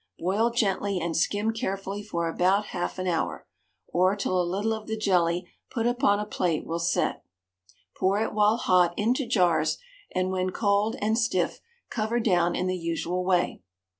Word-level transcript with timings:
Boil 0.17 0.49
gently 0.49 0.99
and 0.99 1.15
skim 1.15 1.53
carefully 1.53 2.01
for 2.01 2.27
about 2.27 2.65
half 2.73 2.97
an 2.97 3.05
hour, 3.05 3.45
or 3.87 4.15
till 4.15 4.41
a 4.41 4.41
little 4.41 4.73
of 4.73 4.87
the 4.87 4.97
jelly 4.97 5.47
put 5.69 5.85
upon 5.85 6.19
a 6.19 6.25
plate 6.25 6.65
will 6.65 6.79
set. 6.79 7.23
Pour 7.97 8.19
it 8.19 8.33
while 8.33 8.57
hot 8.57 8.95
into 8.97 9.27
jars, 9.27 9.77
and 10.15 10.31
when 10.31 10.49
cold 10.49 10.95
and 11.03 11.19
stiff 11.19 11.59
cover 11.91 12.19
down 12.19 12.55
in 12.55 12.65
the 12.65 12.75
usual 12.79 13.23
way. 13.23 13.61